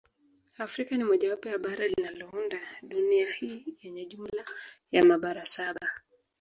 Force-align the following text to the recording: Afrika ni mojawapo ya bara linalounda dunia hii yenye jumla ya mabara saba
Afrika 0.57 0.97
ni 0.97 1.03
mojawapo 1.03 1.49
ya 1.49 1.57
bara 1.57 1.87
linalounda 1.87 2.57
dunia 2.83 3.31
hii 3.31 3.77
yenye 3.81 4.05
jumla 4.05 4.45
ya 4.91 5.03
mabara 5.05 5.45
saba 5.45 5.89